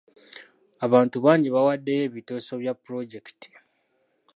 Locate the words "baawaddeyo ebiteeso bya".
1.53-2.73